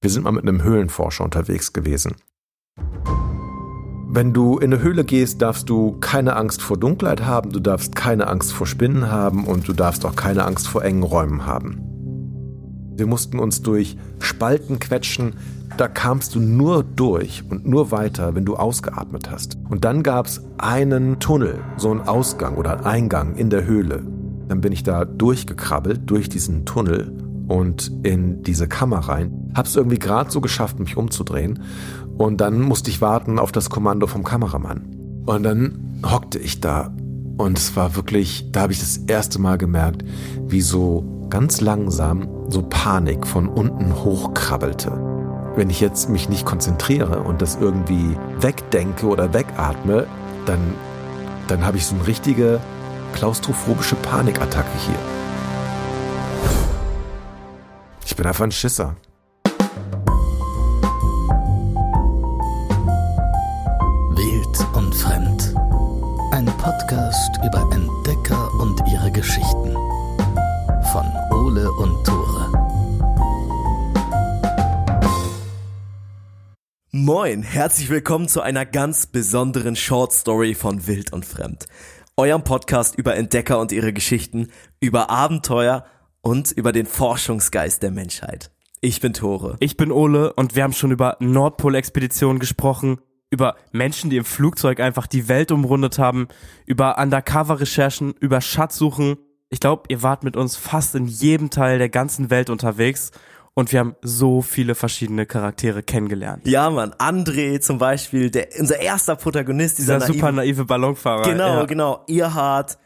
[0.00, 2.14] Wir sind mal mit einem Höhlenforscher unterwegs gewesen.
[4.10, 7.96] Wenn du in eine Höhle gehst, darfst du keine Angst vor Dunkelheit haben, du darfst
[7.96, 11.82] keine Angst vor Spinnen haben und du darfst auch keine Angst vor engen Räumen haben.
[12.96, 15.34] Wir mussten uns durch Spalten quetschen,
[15.76, 19.58] da kamst du nur durch und nur weiter, wenn du ausgeatmet hast.
[19.68, 24.06] Und dann gab es einen Tunnel, so einen Ausgang oder einen Eingang in der Höhle.
[24.46, 29.50] Dann bin ich da durchgekrabbelt durch diesen Tunnel und in diese Kammer rein.
[29.54, 31.62] Hab's irgendwie gerade so geschafft, mich umzudrehen.
[32.16, 35.22] Und dann musste ich warten auf das Kommando vom Kameramann.
[35.26, 36.92] Und dann hockte ich da.
[37.38, 40.04] Und es war wirklich, da habe ich das erste Mal gemerkt,
[40.46, 44.90] wie so ganz langsam so Panik von unten hochkrabbelte.
[45.54, 50.06] Wenn ich jetzt mich nicht konzentriere und das irgendwie wegdenke oder wegatme,
[50.46, 50.60] dann,
[51.48, 52.60] dann habe ich so eine richtige
[53.14, 55.17] klaustrophobische Panikattacke hier.
[58.18, 58.96] Bin einfach ein Schisser.
[64.16, 65.54] Wild und Fremd.
[66.32, 69.72] Ein Podcast über Entdecker und ihre Geschichten.
[70.90, 72.50] Von Ole und Tore.
[76.90, 81.66] Moin, herzlich willkommen zu einer ganz besonderen Short Story von Wild und Fremd.
[82.16, 84.50] Eurem Podcast über Entdecker und ihre Geschichten,
[84.80, 85.84] über Abenteuer
[86.22, 88.50] und über den Forschungsgeist der Menschheit.
[88.80, 89.56] Ich bin Tore.
[89.60, 94.80] Ich bin Ole und wir haben schon über Nordpol-Expeditionen gesprochen, über Menschen, die im Flugzeug
[94.80, 96.28] einfach die Welt umrundet haben,
[96.64, 99.16] über Undercover-Recherchen, über Schatzsuchen.
[99.50, 103.10] Ich glaube, ihr wart mit uns fast in jedem Teil der ganzen Welt unterwegs
[103.58, 106.46] und wir haben so viele verschiedene Charaktere kennengelernt.
[106.46, 111.22] Ja, Mann, André zum Beispiel, der, unser erster Protagonist, dieser, Dieser super naive Ballonfahrer.
[111.22, 111.64] Genau, ja.
[111.64, 112.04] genau.
[112.06, 112.78] Irhard,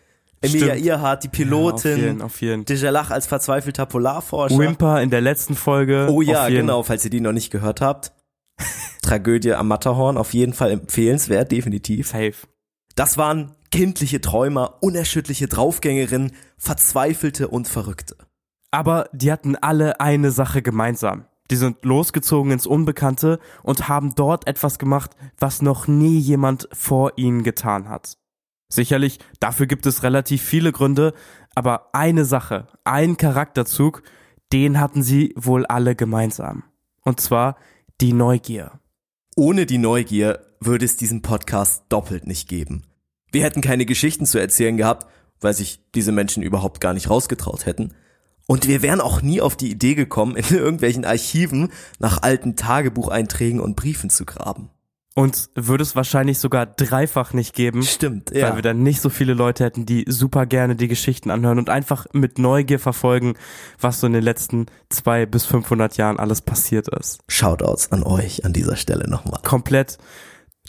[0.43, 0.87] Emilia Stimmt.
[0.87, 1.97] Irhard, die Ja, auf Pilotin.
[1.97, 2.65] jeden, auf jeden.
[2.65, 4.59] Dejalach als verzweifelter Polarforscher.
[4.59, 6.09] Wimper in der letzten Folge.
[6.11, 8.13] Oh ja, genau, falls ihr die noch nicht gehört habt.
[9.03, 12.09] Tragödie am Matterhorn, auf jeden Fall empfehlenswert, definitiv.
[12.09, 12.35] Safe.
[12.95, 18.17] Das waren kindliche Träumer, unerschütterliche Draufgängerinnen, Verzweifelte und Verrückte.
[18.71, 21.25] Aber die hatten alle eine Sache gemeinsam.
[21.51, 27.13] Die sind losgezogen ins Unbekannte und haben dort etwas gemacht, was noch nie jemand vor
[27.17, 28.17] ihnen getan hat.
[28.73, 31.13] Sicherlich, dafür gibt es relativ viele Gründe,
[31.55, 34.03] aber eine Sache, ein Charakterzug,
[34.51, 36.65] den hatten sie wohl alle gemeinsam.
[37.03, 37.57] Und zwar
[38.01, 38.81] die Neugier.
[39.37, 42.85] Ohne die Neugier würde es diesen Podcast doppelt nicht geben.
[43.31, 45.07] Wir hätten keine Geschichten zu erzählen gehabt,
[45.39, 47.93] weil sich diese Menschen überhaupt gar nicht rausgetraut hätten.
[48.47, 53.61] Und wir wären auch nie auf die Idee gekommen, in irgendwelchen Archiven nach alten Tagebucheinträgen
[53.61, 54.71] und Briefen zu graben.
[55.15, 58.55] Uns würde es wahrscheinlich sogar dreifach nicht geben, Stimmt, weil ja.
[58.57, 62.07] wir dann nicht so viele Leute hätten, die super gerne die Geschichten anhören und einfach
[62.13, 63.35] mit Neugier verfolgen,
[63.79, 67.21] was so in den letzten zwei bis 500 Jahren alles passiert ist.
[67.29, 69.41] Shoutouts an euch an dieser Stelle nochmal.
[69.43, 69.99] Komplett.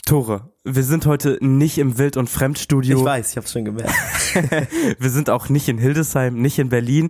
[0.04, 2.98] Tore, wir sind heute nicht im Wild- und Fremdstudio.
[2.98, 3.94] Ich weiß, ich hab's schon gemerkt.
[4.98, 7.08] Wir sind auch nicht in Hildesheim, nicht in Berlin.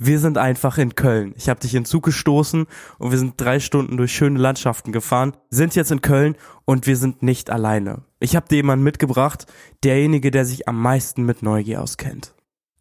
[0.00, 1.34] Wir sind einfach in Köln.
[1.36, 2.66] Ich habe dich in den Zug gestoßen
[2.98, 6.96] und wir sind drei Stunden durch schöne Landschaften gefahren, sind jetzt in Köln und wir
[6.96, 8.02] sind nicht alleine.
[8.20, 9.46] Ich habe dir jemanden mitgebracht,
[9.82, 12.32] derjenige, der sich am meisten mit Neugier auskennt.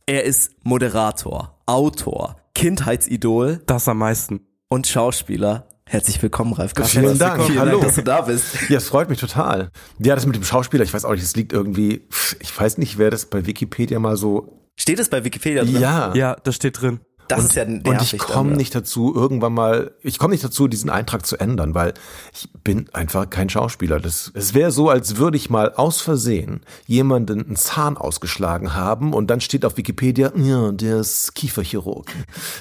[0.06, 4.42] Er ist Moderator, Autor, Kindheitsidol Das am meisten.
[4.70, 5.68] und Schauspieler.
[5.88, 7.02] Herzlich willkommen, Ralf Ja, Kaschel.
[7.02, 7.42] vielen Dank.
[7.44, 7.72] Vielen Hallo.
[7.72, 8.70] Dank, dass du da bist.
[8.70, 9.72] Ja, es freut mich total.
[9.98, 12.08] Ja, das mit dem Schauspieler, ich weiß auch nicht, das liegt irgendwie,
[12.42, 14.54] ich weiß nicht, wer das bei Wikipedia mal so.
[14.80, 15.80] Steht es bei Wikipedia drin?
[15.80, 16.14] Ja.
[16.14, 17.00] Ja, das steht drin.
[17.28, 17.88] Das ist ja nervig.
[17.92, 21.74] Und ich komme nicht dazu, irgendwann mal, ich komme nicht dazu, diesen Eintrag zu ändern,
[21.76, 21.94] weil
[22.34, 24.00] ich bin einfach kein Schauspieler.
[24.00, 29.14] Das, es wäre so, als würde ich mal aus Versehen jemanden einen Zahn ausgeschlagen haben
[29.14, 32.08] und dann steht auf Wikipedia, ja, der ist Kieferchirurg.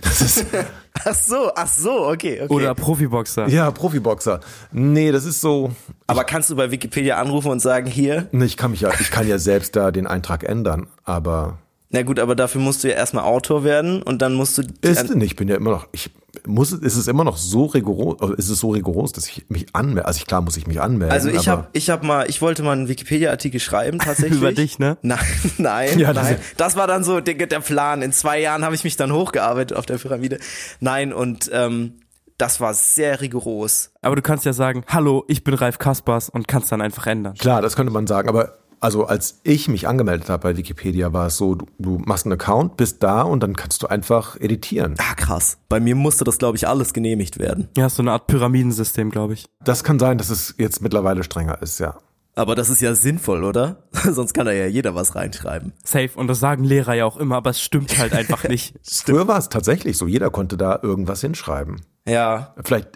[0.02, 0.46] Das ist,
[1.04, 2.52] Ach so, ach so, okay, okay.
[2.52, 3.48] Oder Profiboxer.
[3.48, 4.40] ja, Profiboxer.
[4.72, 5.72] Nee, das ist so,
[6.06, 8.28] Aber kannst du bei Wikipedia anrufen und sagen, hier?
[8.32, 11.58] nee, ich kann mich ja, ich kann ja selbst da den Eintrag ändern, aber
[11.90, 14.62] Na gut, aber dafür musst du ja erstmal Autor werden und dann musst du.
[14.80, 16.10] Ist denn nicht, ich bin ja immer noch, ich
[16.44, 19.66] muss, ist es immer noch so rigoros, oder ist es so rigoros, dass ich mich
[19.72, 21.12] anmelde, also ich, klar muss ich mich anmelden.
[21.12, 24.38] also ich habe, ich habe mal, ich wollte mal einen Wikipedia-Artikel schreiben tatsächlich.
[24.40, 24.98] Über dich, ne?
[25.02, 25.18] Nein,
[25.58, 26.36] nein, Ja, das- nein.
[26.56, 28.02] Das war dann so der, der Plan.
[28.02, 30.38] In zwei Jahren habe ich mich dann hochgearbeitet auf der Pyramide.
[30.80, 31.94] Nein, und ähm,
[32.36, 33.92] das war sehr rigoros.
[34.02, 37.34] Aber du kannst ja sagen, hallo, ich bin Ralf Kaspers und kannst dann einfach ändern.
[37.34, 41.26] Klar, das könnte man sagen, aber also als ich mich angemeldet habe bei Wikipedia, war
[41.26, 44.94] es so, du, du machst einen Account, bist da und dann kannst du einfach editieren.
[44.98, 45.58] Ah, krass.
[45.68, 47.68] Bei mir musste das, glaube ich, alles genehmigt werden.
[47.76, 49.46] Ja, so eine Art Pyramidensystem, glaube ich.
[49.64, 51.98] Das kann sein, dass es jetzt mittlerweile strenger ist, ja.
[52.38, 53.84] Aber das ist ja sinnvoll, oder?
[53.92, 55.72] Sonst kann da ja jeder was reinschreiben.
[55.82, 56.10] Safe.
[56.14, 58.74] Und das sagen Lehrer ja auch immer, aber es stimmt halt einfach nicht.
[58.82, 61.80] Früher war es tatsächlich so, jeder konnte da irgendwas hinschreiben.
[62.06, 62.54] Ja.
[62.62, 62.88] Vielleicht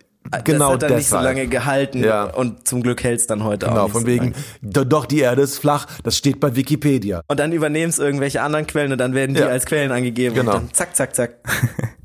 [0.44, 1.25] genau das hat dann nicht so deshalb.
[1.37, 2.25] lange gehalten Ja.
[2.25, 4.34] und zum Glück hält's dann heute auch Genau, von so wegen, lange.
[4.62, 7.22] do- doch, die Erde ist flach, das steht bei Wikipedia.
[7.28, 9.49] Und dann übernehmen es irgendwelche anderen Quellen und dann werden die Ja.
[9.49, 10.52] als Quellen angegeben Genau.
[10.56, 11.37] und dann zack, zack, zack.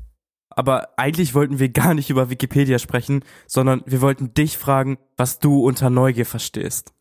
[0.50, 5.38] Aber eigentlich wollten wir gar nicht über Wikipedia sprechen, sondern wir wollten dich fragen, was
[5.38, 6.92] du unter Neugier verstehst.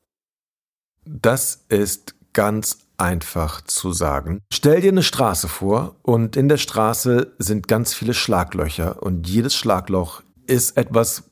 [1.06, 4.42] Das ist ganz einfach zu sagen.
[4.52, 9.56] Stell dir eine Straße vor und in der Straße sind ganz viele Schlaglöcher und jedes
[9.56, 11.24] Schlagloch ist etwas,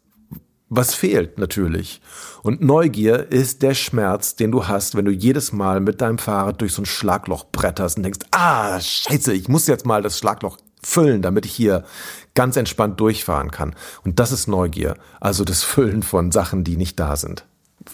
[0.69, 2.01] was fehlt natürlich.
[2.41, 6.61] Und Neugier ist der Schmerz, den du hast, wenn du jedes Mal mit deinem Fahrrad
[6.61, 10.57] durch so ein Schlagloch bretterst und denkst, ah, scheiße, ich muss jetzt mal das Schlagloch
[10.81, 11.85] füllen, damit ich hier
[12.33, 13.75] ganz entspannt durchfahren kann.
[14.03, 17.45] Und das ist Neugier, also das Füllen von Sachen, die nicht da sind,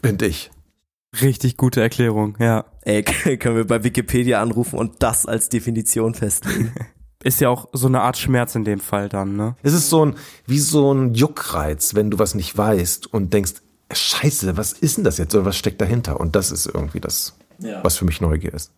[0.01, 0.51] finde ich.
[1.22, 2.65] Richtig gute Erklärung, ja.
[2.81, 3.04] Ey,
[3.39, 6.74] können wir bei Wikipedia anrufen und das als Definition festlegen?
[7.24, 9.56] Ist ja auch so eine Art Schmerz in dem Fall dann, ne?
[9.62, 13.56] Es ist so ein, wie so ein Juckreiz, wenn du was nicht weißt und denkst,
[13.92, 16.19] scheiße, was ist denn das jetzt oder was steckt dahinter?
[16.19, 17.36] Und das ist irgendwie das,
[17.83, 18.71] was für mich Neugier ist.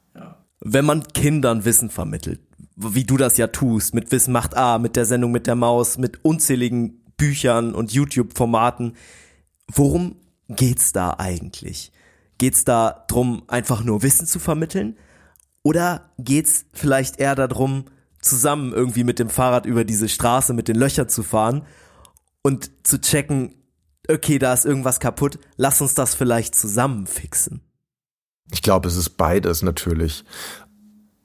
[0.60, 2.40] Wenn man Kindern Wissen vermittelt,
[2.76, 5.98] wie du das ja tust, mit Wissen macht A, mit der Sendung mit der Maus,
[5.98, 8.96] mit unzähligen Büchern und YouTube-Formaten,
[9.68, 10.16] worum
[10.50, 11.92] geht's da eigentlich?
[12.38, 14.98] Geht's da drum, einfach nur Wissen zu vermitteln?
[15.64, 17.86] Oder geht's vielleicht eher darum,
[18.22, 21.66] zusammen irgendwie mit dem Fahrrad über diese Straße mit den Löchern zu fahren
[22.42, 23.56] und zu checken,
[24.10, 27.62] okay, da ist irgendwas kaputt, lass uns das vielleicht zusammen fixen.
[28.52, 30.24] Ich glaube, es ist beides natürlich.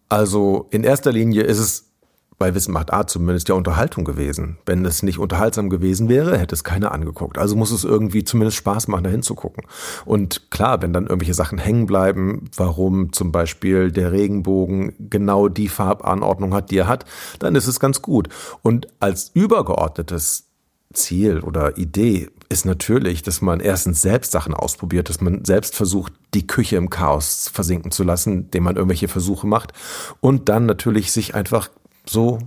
[0.09, 1.93] Also in erster Linie ist es
[2.39, 4.59] bei Wissen macht A zumindest ja Unterhaltung gewesen.
[4.67, 7.39] Wenn es nicht unterhaltsam gewesen wäre, hätte es keiner angeguckt.
[7.39, 9.65] Also muss es irgendwie zumindest Spaß machen, da hinzugucken.
[10.05, 15.69] Und klar, wenn dann irgendwelche Sachen hängen bleiben, warum zum Beispiel der Regenbogen genau die
[15.69, 17.07] Farbanordnung hat, die er hat,
[17.39, 18.29] dann ist es ganz gut.
[18.63, 20.45] Und als übergeordnetes
[20.93, 26.13] Ziel oder Idee ist natürlich, dass man erstens selbst Sachen ausprobiert, dass man selbst versucht,
[26.35, 29.73] die Küche im Chaos versinken zu lassen, indem man irgendwelche Versuche macht
[30.21, 31.71] und dann natürlich sich einfach
[32.09, 32.39] so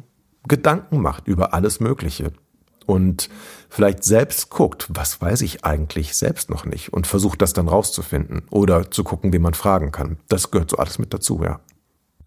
[0.47, 2.31] Gedanken macht über alles Mögliche
[2.85, 3.29] und
[3.69, 8.43] vielleicht selbst guckt, was weiß ich eigentlich selbst noch nicht und versucht das dann rauszufinden
[8.49, 10.17] oder zu gucken, wie man fragen kann.
[10.27, 11.59] Das gehört so alles mit dazu, ja.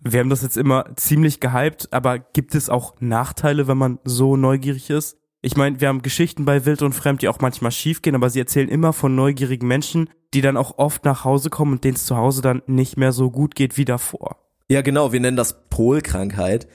[0.05, 4.37] Wir haben das jetzt immer ziemlich gehypt, aber gibt es auch Nachteile, wenn man so
[4.37, 5.17] neugierig ist?
[5.43, 8.39] Ich meine, wir haben Geschichten bei Wild und Fremd, die auch manchmal schiefgehen, aber sie
[8.39, 12.07] erzählen immer von neugierigen Menschen, die dann auch oft nach Hause kommen und denen es
[12.07, 14.37] zu Hause dann nicht mehr so gut geht wie davor.
[14.69, 16.67] Ja, genau, wir nennen das Polkrankheit.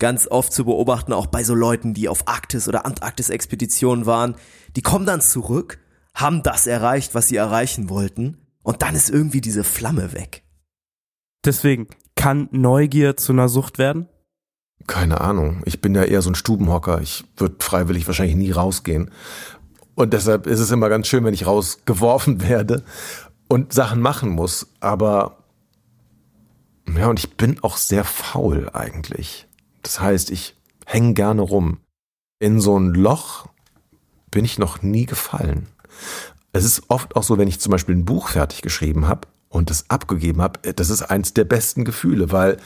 [0.00, 4.34] Ganz oft zu beobachten, auch bei so Leuten, die auf Arktis- oder Antarktis-Expeditionen waren.
[4.74, 5.78] Die kommen dann zurück,
[6.14, 10.42] haben das erreicht, was sie erreichen wollten, und dann ist irgendwie diese Flamme weg.
[11.44, 14.06] Deswegen, kann Neugier zu einer Sucht werden?
[14.86, 15.62] Keine Ahnung.
[15.64, 17.00] Ich bin ja eher so ein Stubenhocker.
[17.00, 19.10] Ich würde freiwillig wahrscheinlich nie rausgehen.
[19.94, 22.84] Und deshalb ist es immer ganz schön, wenn ich rausgeworfen werde
[23.48, 24.66] und Sachen machen muss.
[24.80, 25.44] Aber
[26.94, 29.46] ja, und ich bin auch sehr faul eigentlich.
[29.82, 30.56] Das heißt, ich
[30.86, 31.78] hänge gerne rum.
[32.38, 33.46] In so ein Loch
[34.30, 35.68] bin ich noch nie gefallen.
[36.52, 39.70] Es ist oft auch so, wenn ich zum Beispiel ein Buch fertig geschrieben habe und
[39.70, 42.56] es abgegeben habe, das ist eins der besten Gefühle, weil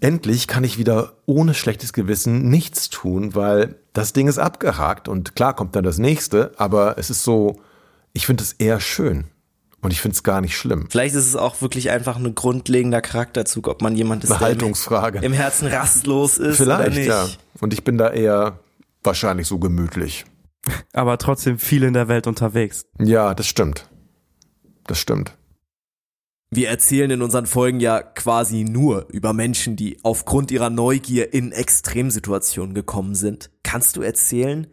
[0.00, 5.34] endlich kann ich wieder ohne schlechtes Gewissen nichts tun, weil das Ding ist abgehakt und
[5.34, 7.60] klar kommt dann das nächste, aber es ist so,
[8.12, 9.26] ich finde es eher schön
[9.82, 10.86] und ich finde es gar nicht schlimm.
[10.90, 14.48] Vielleicht ist es auch wirklich einfach ein grundlegender Charakterzug, ob man jemand ist, Eine der
[14.48, 15.18] im, Haltungsfrage.
[15.20, 17.08] im Herzen rastlos ist Vielleicht, oder nicht.
[17.08, 17.28] ja.
[17.60, 18.58] Und ich bin da eher
[19.02, 20.24] wahrscheinlich so gemütlich.
[20.92, 22.84] Aber trotzdem viel in der Welt unterwegs.
[22.98, 23.88] Ja, das stimmt.
[24.86, 25.36] Das stimmt.
[26.52, 31.52] Wir erzählen in unseren Folgen ja quasi nur über Menschen, die aufgrund ihrer Neugier in
[31.52, 33.50] Extremsituationen gekommen sind.
[33.62, 34.66] Kannst du erzählen,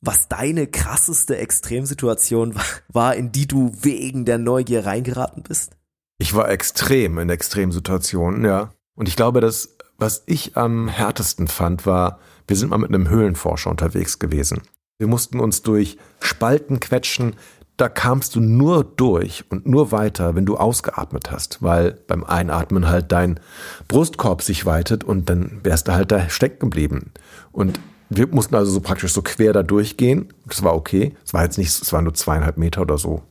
[0.00, 5.72] was deine krasseste Extremsituation wa- war, in die du wegen der Neugier reingeraten bist?
[6.18, 8.72] Ich war extrem in Extremsituationen, ja.
[8.94, 13.08] Und ich glaube, das, was ich am härtesten fand, war, wir sind mal mit einem
[13.08, 14.62] Höhlenforscher unterwegs gewesen.
[14.98, 17.36] Wir mussten uns durch Spalten quetschen.
[17.76, 22.88] Da kamst du nur durch und nur weiter, wenn du ausgeatmet hast, weil beim Einatmen
[22.88, 23.38] halt dein
[23.86, 27.12] Brustkorb sich weitet und dann wärst du halt da stecken geblieben.
[27.52, 27.78] Und
[28.10, 30.32] wir mussten also so praktisch so quer da durchgehen.
[30.46, 31.14] Das war okay.
[31.24, 33.22] Es war jetzt nicht, es waren nur zweieinhalb Meter oder so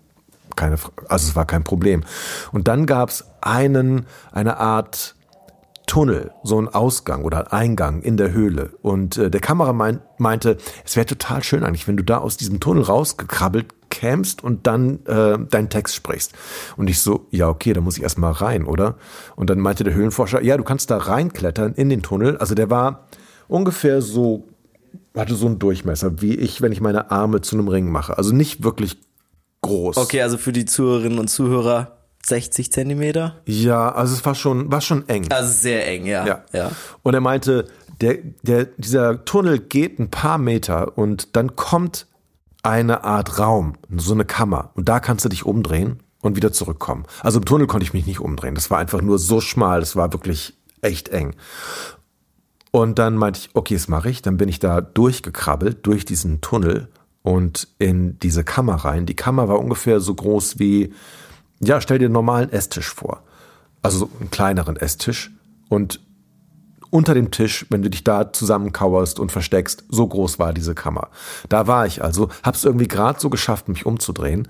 [0.57, 0.75] keine,
[1.07, 2.03] also es war kein Problem.
[2.51, 5.15] Und dann gab's einen, eine Art
[5.85, 8.71] Tunnel, so ein Ausgang oder Eingang in der Höhle.
[8.81, 12.59] Und äh, der Kameramann meinte, es wäre total schön eigentlich, wenn du da aus diesem
[12.59, 16.33] Tunnel rausgekrabbelt kämst und dann äh, deinen Text sprichst.
[16.75, 18.95] Und ich so, ja, okay, da muss ich erstmal rein, oder?
[19.37, 22.37] Und dann meinte der Höhlenforscher, ja, du kannst da reinklettern in den Tunnel.
[22.37, 23.07] Also der war
[23.47, 24.49] ungefähr so
[25.15, 28.17] hatte so einen Durchmesser, wie ich, wenn ich meine Arme zu einem Ring mache.
[28.17, 28.97] Also nicht wirklich
[29.61, 29.97] groß.
[29.97, 33.41] Okay, also für die Zuhörerinnen und Zuhörer 60 Zentimeter?
[33.45, 35.31] Ja, also es war schon, war schon eng.
[35.31, 36.25] Also sehr eng, ja.
[36.25, 36.43] Ja.
[36.51, 36.71] ja.
[37.03, 37.67] Und er meinte,
[38.01, 42.07] der, der, dieser Tunnel geht ein paar Meter und dann kommt
[42.63, 44.71] eine Art Raum, so eine Kammer.
[44.75, 47.05] Und da kannst du dich umdrehen und wieder zurückkommen.
[47.21, 48.55] Also im Tunnel konnte ich mich nicht umdrehen.
[48.55, 49.79] Das war einfach nur so schmal.
[49.79, 51.33] Das war wirklich echt eng.
[52.77, 54.21] Und dann meinte ich, okay, das mache ich.
[54.21, 56.89] Dann bin ich da durchgekrabbelt durch diesen Tunnel
[57.23, 59.07] und in diese Kammer rein.
[59.07, 60.93] Die Kammer war ungefähr so groß wie,
[61.59, 63.23] ja, stell dir einen normalen Esstisch vor.
[63.81, 65.31] Also so einen kleineren Esstisch.
[65.69, 66.01] Und
[66.91, 71.07] unter dem Tisch, wenn du dich da zusammenkauerst und versteckst, so groß war diese Kammer.
[71.49, 74.49] Da war ich also, hab's irgendwie gerade so geschafft, mich umzudrehen.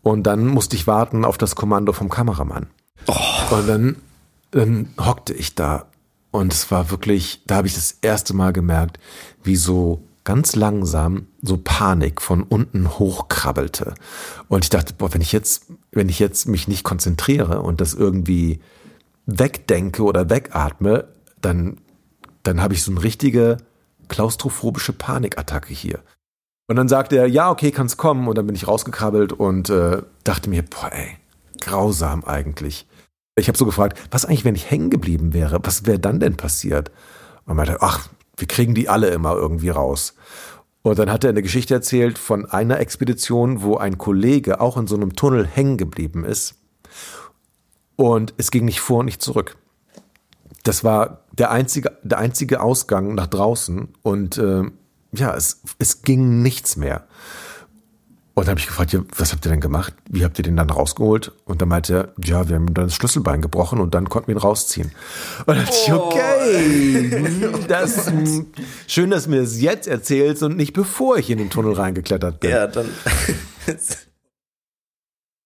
[0.00, 2.68] Und dann musste ich warten auf das Kommando vom Kameramann.
[3.50, 3.96] Und dann,
[4.52, 5.86] dann hockte ich da
[6.34, 8.98] und es war wirklich, da habe ich das erste Mal gemerkt,
[9.44, 13.94] wie so ganz langsam so Panik von unten hochkrabbelte.
[14.48, 17.94] Und ich dachte, boah, wenn ich jetzt, wenn ich jetzt mich nicht konzentriere und das
[17.94, 18.58] irgendwie
[19.26, 21.06] wegdenke oder wegatme,
[21.40, 21.76] dann,
[22.42, 23.58] dann habe ich so eine richtige
[24.08, 26.00] klaustrophobische Panikattacke hier.
[26.66, 28.26] Und dann sagte er, ja, okay, kann's kommen.
[28.26, 31.16] Und dann bin ich rausgekrabbelt und äh, dachte mir, boah, ey,
[31.60, 32.88] grausam eigentlich.
[33.36, 35.58] Ich habe so gefragt, was eigentlich, wenn ich hängen geblieben wäre?
[35.62, 36.90] Was wäre dann denn passiert?
[37.46, 40.14] Und meinte, ach, wir kriegen die alle immer irgendwie raus.
[40.82, 44.86] Und dann hat er eine Geschichte erzählt von einer Expedition, wo ein Kollege auch in
[44.86, 46.56] so einem Tunnel hängen geblieben ist.
[47.96, 49.56] Und es ging nicht vor und nicht zurück.
[50.62, 53.88] Das war der einzige, der einzige Ausgang nach draußen.
[54.02, 54.62] Und äh,
[55.12, 57.06] ja, es, es ging nichts mehr.
[58.36, 59.94] Und dann habe ich gefragt, ja, was habt ihr denn gemacht?
[60.10, 61.30] Wie habt ihr den dann rausgeholt?
[61.44, 64.34] Und dann meinte er, ja, wir haben dann das Schlüsselbein gebrochen und dann konnten wir
[64.34, 64.90] ihn rausziehen.
[65.46, 68.46] Und dann dachte ich, okay, das, hm,
[68.88, 72.40] schön, dass du mir das jetzt erzählst und nicht bevor ich in den Tunnel reingeklettert
[72.40, 72.50] bin.
[72.50, 72.88] Ja, dann.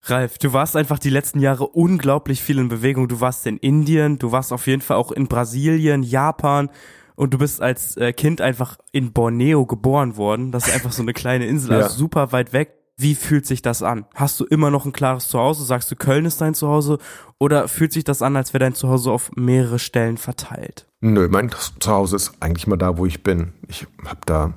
[0.04, 3.08] Ralf, du warst einfach die letzten Jahre unglaublich viel in Bewegung.
[3.08, 6.70] Du warst in Indien, du warst auf jeden Fall auch in Brasilien, Japan
[7.16, 10.52] und du bist als äh, Kind einfach in Borneo geboren worden.
[10.52, 11.76] Das ist einfach so eine kleine Insel, Ja.
[11.82, 12.77] also super weit weg.
[13.00, 14.06] Wie fühlt sich das an?
[14.16, 15.64] Hast du immer noch ein klares Zuhause?
[15.64, 16.98] Sagst du, Köln ist dein Zuhause?
[17.38, 20.84] Oder fühlt sich das an, als wäre dein Zuhause auf mehrere Stellen verteilt?
[21.00, 23.52] Nö, mein Zuhause ist eigentlich mal da, wo ich bin.
[23.68, 24.54] Ich habe da,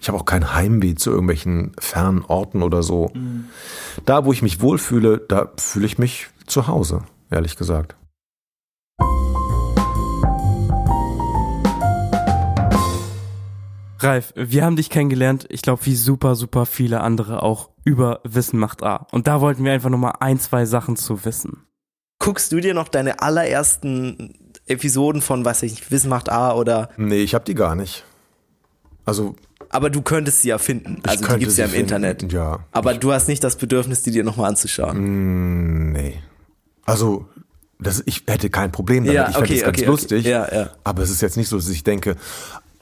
[0.00, 3.12] ich habe auch kein Heimweh zu irgendwelchen fernen Orten oder so.
[4.06, 7.96] Da, wo ich mich wohlfühle, da fühle ich mich zu Hause, ehrlich gesagt.
[13.98, 18.58] Ralf, wir haben dich kennengelernt, ich glaube, wie super, super viele andere auch über Wissen
[18.58, 19.06] macht A.
[19.12, 21.62] Und da wollten wir einfach nochmal ein, zwei Sachen zu wissen.
[22.18, 24.34] Guckst du dir noch deine allerersten
[24.66, 26.90] Episoden von, weiß ich nicht, Wissen macht A oder.
[26.96, 28.04] Nee, ich habe die gar nicht.
[29.04, 29.36] Also,
[29.70, 30.98] Aber du könntest sie ja finden.
[31.04, 31.84] ich Also die gibt's ja im finden.
[31.84, 32.32] Internet.
[32.32, 32.60] Ja.
[32.72, 34.98] Aber du hast nicht das Bedürfnis, die dir nochmal anzuschauen.
[34.98, 36.14] Mm, nee.
[36.84, 37.28] Also,
[37.78, 39.14] das, ich hätte kein Problem damit.
[39.14, 40.20] Ja, ich fände es ganz okay, lustig.
[40.20, 40.30] okay.
[40.30, 40.70] Ja, ja.
[40.82, 42.16] Aber es ist jetzt nicht so, dass ich denke,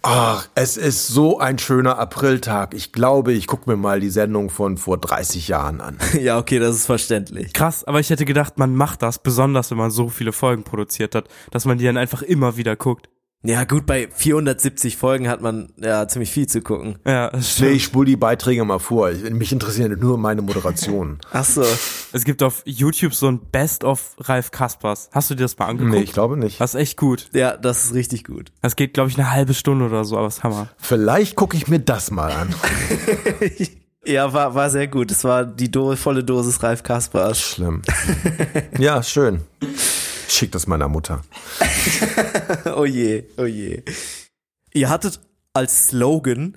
[0.05, 2.75] ach, es ist so ein schöner Apriltag.
[2.75, 5.99] Ich glaube, ich gucke mir mal die Sendung von vor 30 Jahren an.
[6.21, 7.53] Ja, okay, das ist verständlich.
[7.53, 11.15] Krass, aber ich hätte gedacht, man macht das, besonders wenn man so viele Folgen produziert
[11.15, 13.09] hat, dass man die dann einfach immer wieder guckt.
[13.47, 16.97] Ja, gut, bei 470 Folgen hat man ja ziemlich viel zu gucken.
[17.07, 17.71] Ja, das Nee, stimmt.
[17.77, 19.11] ich spule die Beiträge mal vor.
[19.11, 21.19] Ich- Mich interessieren nur meine Moderationen.
[21.31, 21.63] Ach so.
[22.13, 25.11] Es gibt auf YouTube so ein Best of Ralf Kaspers.
[25.13, 25.95] Hast du dir das mal angeguckt?
[25.95, 26.59] Nee, ich glaube nicht.
[26.59, 27.29] Das ist echt gut.
[27.35, 28.51] Ja, das ist richtig gut.
[28.63, 30.71] Das geht, glaube ich, eine halbe Stunde oder so, aber das ist Hammer.
[30.79, 32.55] Vielleicht gucke ich mir das mal an.
[34.07, 35.11] Ja, war, war sehr gut.
[35.11, 37.41] Es war die Do volle Dosis Ralf Kaspers.
[37.41, 37.81] Schlimm.
[38.79, 39.41] Ja, schön.
[40.35, 41.23] Schick das meiner Mutter.
[42.77, 43.83] Oh je, oh je.
[44.73, 45.21] Ihr hattet
[45.53, 46.57] als Slogan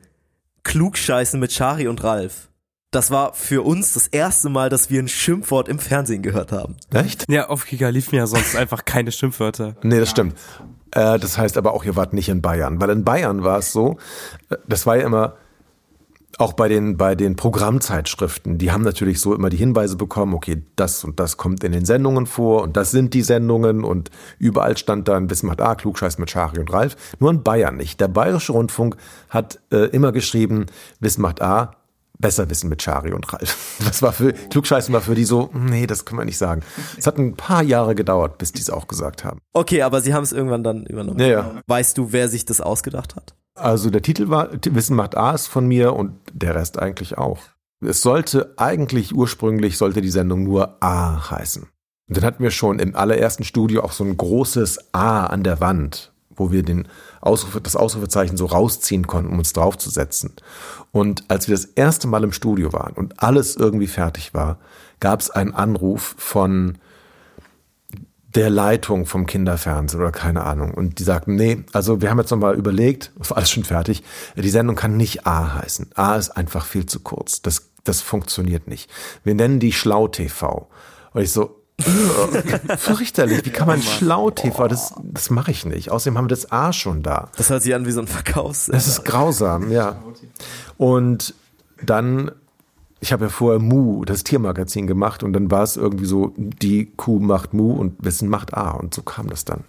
[0.63, 2.49] Klugscheißen mit Shari und Ralf.
[2.89, 6.77] Das war für uns das erste Mal, dass wir ein Schimpfwort im Fernsehen gehört haben.
[6.91, 7.29] Echt?
[7.29, 9.75] Ja, auf Kika liefen ja sonst einfach keine Schimpfwörter.
[9.83, 10.35] Nee, das stimmt.
[10.91, 12.81] Äh, das heißt aber auch, ihr wart nicht in Bayern.
[12.81, 13.97] Weil in Bayern war es so,
[14.49, 15.35] äh, das war ja immer,
[16.37, 20.63] auch bei den, bei den Programmzeitschriften, die haben natürlich so immer die Hinweise bekommen, okay,
[20.75, 24.77] das und das kommt in den Sendungen vor und das sind die Sendungen und überall
[24.77, 26.95] stand dann Wissen macht A, Klugscheiß mit Schari und Ralf.
[27.19, 27.99] Nur in Bayern nicht.
[27.99, 28.97] Der Bayerische Rundfunk
[29.29, 30.67] hat äh, immer geschrieben,
[30.99, 31.71] Wissen macht A,
[32.19, 33.79] besser wissen mit Schari und Ralf.
[33.85, 36.61] Das war für, Klugscheißen war für die so, nee, das können wir nicht sagen.
[36.97, 39.39] Es hat ein paar Jahre gedauert, bis die es auch gesagt haben.
[39.53, 41.19] Okay, aber sie haben es irgendwann dann übernommen.
[41.19, 41.61] Ja, ja.
[41.67, 43.35] Weißt du, wer sich das ausgedacht hat?
[43.57, 47.39] Also der Titel war Wissen macht A ist von mir und der Rest eigentlich auch.
[47.79, 51.63] Es sollte eigentlich ursprünglich sollte die Sendung nur A heißen.
[51.63, 55.59] Und dann hatten wir schon im allerersten Studio auch so ein großes A an der
[55.59, 56.87] Wand, wo wir den
[57.21, 60.33] Ausrufe, das Ausrufezeichen so rausziehen konnten, um uns draufzusetzen.
[60.91, 64.59] Und als wir das erste Mal im Studio waren und alles irgendwie fertig war,
[64.99, 66.77] gab es einen Anruf von
[68.37, 70.73] der Leitung vom Kinderfernsehen oder keine Ahnung.
[70.73, 74.03] Und die sagten, nee, also wir haben jetzt nochmal überlegt, war alles schon fertig,
[74.35, 75.89] die Sendung kann nicht A heißen.
[75.95, 77.41] A ist einfach viel zu kurz.
[77.41, 78.89] Das, das funktioniert nicht.
[79.23, 80.69] Wir nennen die Schlau TV.
[81.13, 81.63] Und ich so,
[82.77, 85.91] fürchterlich, wie kann man Schlau TV, das, das mache ich nicht.
[85.91, 87.29] Außerdem haben wir das A schon da.
[87.37, 88.67] Das hört sich an wie so ein Verkaufs.
[88.67, 90.01] Das ist grausam, ja.
[90.77, 91.33] Und
[91.83, 92.31] dann
[92.99, 96.93] ich habe ja vorher Mu, das Tiermagazin gemacht und dann war es irgendwie so, die
[96.95, 99.63] Kuh macht Mu und Wissen macht A und so kam das dann.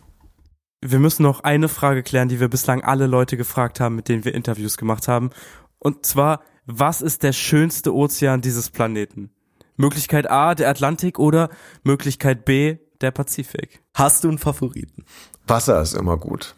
[0.81, 4.25] Wir müssen noch eine Frage klären, die wir bislang alle Leute gefragt haben, mit denen
[4.25, 5.31] wir Interviews gemacht haben.
[5.79, 9.31] Und zwar, was ist der schönste Ozean dieses Planeten?
[9.77, 11.51] Möglichkeit A, der Atlantik oder
[11.83, 13.83] Möglichkeit B, der Pazifik?
[13.95, 15.05] Hast du einen Favoriten?
[15.47, 16.55] Wasser ist immer gut.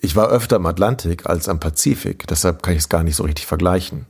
[0.00, 3.24] Ich war öfter im Atlantik als am Pazifik, deshalb kann ich es gar nicht so
[3.24, 4.06] richtig vergleichen.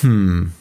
[0.00, 0.52] Hm.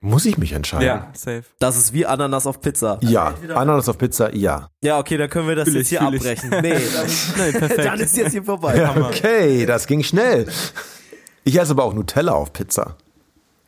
[0.00, 0.86] Muss ich mich entscheiden?
[0.86, 1.42] Ja, safe.
[1.58, 2.98] Das ist wie Ananas auf Pizza.
[3.02, 4.68] Ja, Ananas auf Pizza, ja.
[4.82, 6.20] Ja, okay, dann können wir das Fühl jetzt ich, hier fühl ich.
[6.22, 6.50] abbrechen.
[6.62, 7.78] Nee, dann, Nein, perfekt.
[7.84, 8.76] dann ist jetzt hier vorbei.
[8.76, 8.96] ja.
[8.96, 10.46] Okay, das ging schnell.
[11.42, 12.96] Ich esse aber auch Nutella auf Pizza.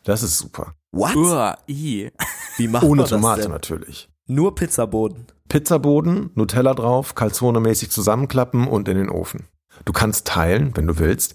[0.04, 0.74] Das ist super.
[0.92, 1.16] What?
[1.16, 2.10] Uah, i.
[2.56, 3.50] Wie macht Ohne man das Tomate denn?
[3.50, 4.08] natürlich.
[4.26, 5.26] Nur Pizzaboden.
[5.48, 9.48] Pizzaboden, Nutella drauf, Calzone-mäßig zusammenklappen und in den Ofen.
[9.84, 11.34] Du kannst teilen, wenn du willst.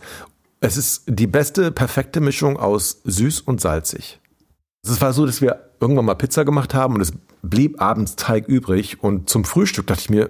[0.61, 4.21] Es ist die beste, perfekte Mischung aus süß und salzig.
[4.83, 8.47] Es war so, dass wir irgendwann mal Pizza gemacht haben und es blieb abends Teig
[8.47, 10.29] übrig und zum Frühstück dachte ich mir,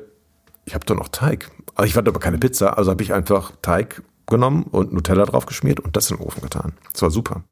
[0.66, 1.52] ich habe doch noch Teig.
[1.76, 5.46] Aber ich hatte aber keine Pizza, also habe ich einfach Teig genommen und Nutella drauf
[5.46, 6.74] geschmiert und das in den Ofen getan.
[6.92, 7.44] Das war super.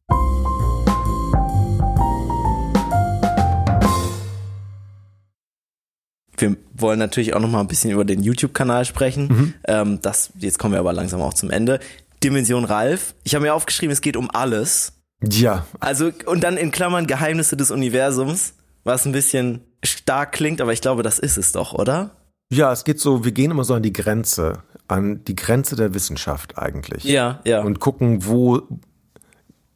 [6.38, 9.27] Wir wollen natürlich auch noch mal ein bisschen über den YouTube-Kanal sprechen.
[9.27, 9.53] Mhm.
[9.65, 11.80] Ähm, das, jetzt kommen wir aber langsam auch zum Ende.
[12.24, 13.15] Dimension Ralf.
[13.24, 14.94] Ich habe mir aufgeschrieben, es geht um alles.
[15.22, 20.74] Ja, Also, und dann in Klammern Geheimnisse des Universums, was ein bisschen stark klingt, aber
[20.74, 22.12] ich glaube, das ist es doch, oder?
[22.53, 25.94] ja, es geht so, wir gehen immer so an die Grenze, an die Grenze der
[25.94, 27.03] Wissenschaft eigentlich.
[27.03, 27.62] Ja, ja.
[27.62, 28.62] und gucken, wo,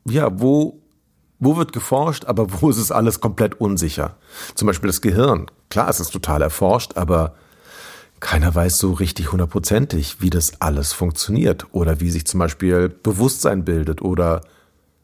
[0.08, 0.80] ja, wo,
[1.40, 4.18] wo wird geforscht, aber wo ist es alles komplett unsicher.
[4.56, 5.48] Zum Beispiel das Gehirn.
[5.70, 7.36] Klar, es ist total erforscht, aber
[8.20, 13.64] keiner weiß so richtig hundertprozentig, wie das alles funktioniert oder wie sich zum Beispiel Bewusstsein
[13.66, 14.42] bildet oder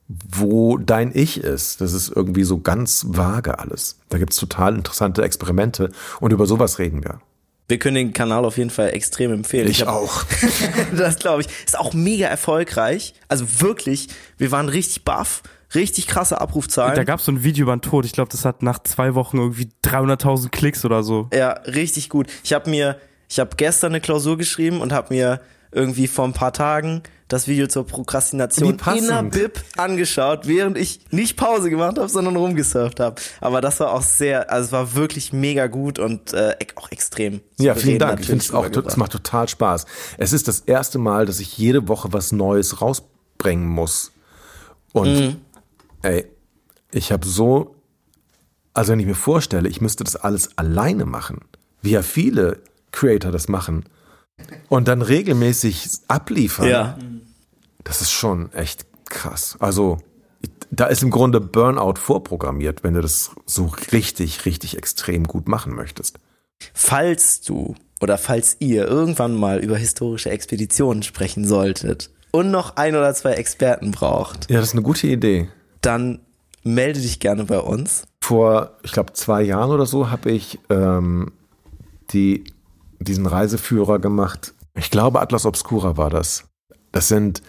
[0.07, 1.81] wo dein Ich ist.
[1.81, 3.99] Das ist irgendwie so ganz vage alles.
[4.09, 7.21] Da gibt's total interessante Experimente und über sowas reden wir.
[7.69, 9.69] Wir können den Kanal auf jeden Fall extrem empfehlen.
[9.69, 10.23] Ich hab- auch.
[10.97, 11.47] das glaube ich.
[11.65, 13.13] Ist auch mega erfolgreich.
[13.29, 15.41] Also wirklich, wir waren richtig baff,
[15.75, 16.95] richtig krasse Abrufzahlen.
[16.95, 18.05] Da gab's so ein Video über den Tod.
[18.05, 21.29] Ich glaube, das hat nach zwei Wochen irgendwie 300.000 Klicks oder so.
[21.33, 22.27] Ja, richtig gut.
[22.43, 22.97] Ich habe mir,
[23.29, 27.47] ich habe gestern eine Klausur geschrieben und habe mir irgendwie vor ein paar Tagen das
[27.47, 32.99] Video zur Prokrastination in der Bib angeschaut, während ich nicht Pause gemacht habe, sondern rumgesurft
[32.99, 33.19] habe.
[33.41, 37.41] Aber das war auch sehr, also es war wirklich mega gut und äh, auch extrem.
[37.57, 38.19] Ja, vielen Dank.
[38.19, 39.85] Ich finde es auch, es macht total Spaß.
[40.19, 44.11] Es ist das erste Mal, dass ich jede Woche was Neues rausbringen muss.
[44.91, 45.37] Und
[46.03, 46.25] ey,
[46.91, 47.75] ich habe so,
[48.73, 51.41] also wenn ich mir vorstelle, ich müsste das alles alleine machen,
[51.81, 52.61] wie ja viele
[52.91, 53.85] Creator das machen,
[54.69, 56.97] und dann regelmäßig abliefern, Ja.
[57.83, 59.57] das ist schon echt krass.
[59.59, 59.99] Also
[60.71, 65.75] da ist im Grunde Burnout vorprogrammiert, wenn du das so richtig, richtig extrem gut machen
[65.75, 66.19] möchtest.
[66.73, 72.95] Falls du oder falls ihr irgendwann mal über historische Expeditionen sprechen solltet und noch ein
[72.95, 75.47] oder zwei Experten braucht, Ja, das ist eine gute Idee.
[75.85, 76.19] Dann
[76.63, 78.05] melde dich gerne bei uns.
[78.21, 81.31] Vor, ich glaube, zwei Jahren oder so habe ich ähm,
[82.11, 82.45] die,
[82.99, 84.53] diesen Reiseführer gemacht.
[84.75, 86.45] Ich glaube, Atlas Obscura war das.
[86.91, 87.41] Das sind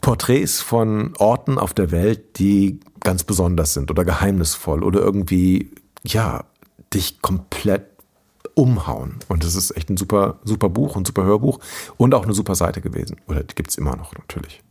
[0.00, 5.70] Porträts von Orten auf der Welt, die ganz besonders sind oder geheimnisvoll oder irgendwie,
[6.02, 6.44] ja,
[6.92, 7.86] dich komplett
[8.54, 9.16] umhauen.
[9.28, 11.58] Und das ist echt ein super, super Buch und super Hörbuch
[11.96, 13.16] und auch eine super Seite gewesen.
[13.26, 14.62] Oder die gibt's immer noch natürlich.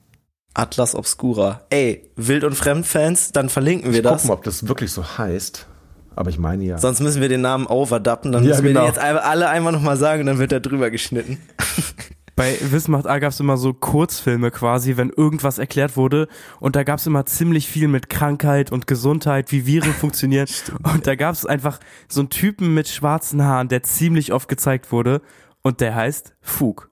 [0.54, 1.62] Atlas Obscura.
[1.70, 4.22] Ey, Wild- und Fremdfans, dann verlinken wir das.
[4.24, 5.68] Gucken, ob das wirklich so heißt.
[6.16, 6.78] Aber ich meine ja.
[6.78, 8.82] Sonst müssen wir den Namen overdappen, dann Ja, müssen wir genau.
[8.82, 11.39] den jetzt einfach- alle einmal nochmal sagen und dann wird er drüber geschnitten.
[12.36, 16.28] Bei Wissen macht A gab's immer so Kurzfilme quasi, wenn irgendwas erklärt wurde.
[16.60, 20.48] Und da gab's immer ziemlich viel mit Krankheit und Gesundheit, wie Viren funktionieren.
[20.84, 25.22] Und da gab's einfach so einen Typen mit schwarzen Haaren, der ziemlich oft gezeigt wurde.
[25.62, 26.89] Und der heißt Fug.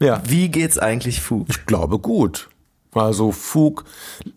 [0.00, 0.22] Ja.
[0.26, 1.46] Wie geht's eigentlich Fug?
[1.50, 2.48] Ich glaube gut.
[2.96, 3.84] Also Fug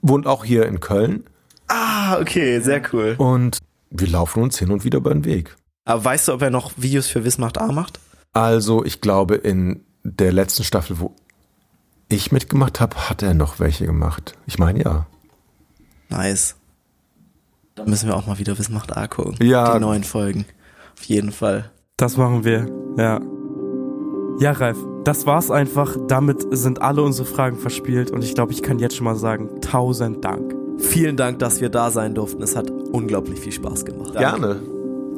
[0.02, 1.24] wohnt auch hier in Köln
[1.68, 3.16] Ah, okay, sehr cool.
[3.18, 3.60] und
[3.92, 5.56] wir laufen uns hin und wieder über den Weg.
[5.86, 8.00] Aber weißt du, ob er noch Videos für Wismacht A macht?
[8.34, 11.16] Also, ich glaube, in der letzten Staffel, wo
[12.10, 14.34] ich mitgemacht habe, hat er noch welche gemacht.
[14.46, 15.06] Ich meine ja.
[16.10, 16.56] Nice.
[17.76, 19.36] Da müssen wir auch mal wieder Wismacht A gucken.
[19.42, 19.74] Ja.
[19.74, 20.46] Die neuen Folgen.
[20.98, 21.72] Auf jeden Fall.
[21.98, 22.68] Das machen wir,
[22.98, 23.20] ja.
[24.40, 25.98] Ja, Ralf, das war's einfach.
[26.08, 29.50] Damit sind alle unsere Fragen verspielt und ich glaube, ich kann jetzt schon mal sagen,
[29.60, 30.56] tausend Dank.
[30.78, 32.42] Vielen Dank, dass wir da sein durften.
[32.42, 34.14] Es hat unglaublich viel Spaß gemacht.
[34.14, 34.62] Gerne.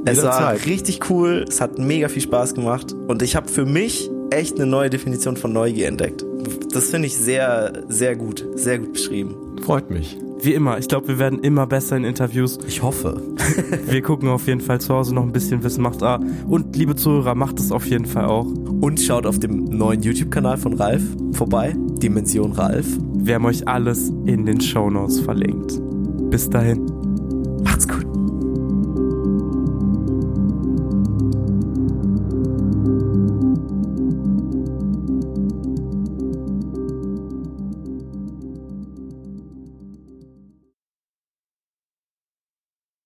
[0.06, 0.66] Es war Jederzeit.
[0.66, 1.46] richtig cool.
[1.48, 2.96] Es hat mega viel Spaß gemacht.
[3.08, 6.26] Und ich habe für mich echt eine neue Definition von Neugier entdeckt.
[6.74, 8.44] Das finde ich sehr, sehr gut.
[8.56, 9.36] Sehr gut beschrieben.
[9.64, 10.18] Freut mich.
[10.44, 12.58] Wie immer, ich glaube, wir werden immer besser in Interviews.
[12.68, 13.22] Ich hoffe.
[13.88, 16.20] Wir gucken auf jeden Fall zu Hause noch ein bisschen Wissen macht A.
[16.48, 18.46] Und liebe Zuhörer, macht es auf jeden Fall auch.
[18.46, 21.76] Und schaut auf dem neuen YouTube-Kanal von Ralf vorbei.
[22.02, 22.88] Dimension Ralf.
[23.14, 25.80] Wir haben euch alles in den Shownotes verlinkt.
[26.32, 26.86] Bis dahin.
[27.64, 28.01] Macht's gut.